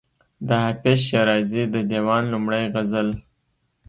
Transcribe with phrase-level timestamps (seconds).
[0.47, 3.09] د حافظ شیرازي د دېوان لومړی غزل.